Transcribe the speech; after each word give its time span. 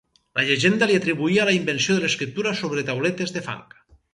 La 0.37 0.45
llegenda 0.45 0.87
li 0.91 0.95
atribuïa 1.01 1.45
la 1.49 1.53
invenció 1.57 1.99
de 1.99 2.03
l'escriptura 2.07 2.57
sobre 2.63 2.87
tauletes 2.89 3.37
de 3.37 3.45
fang. 3.51 3.81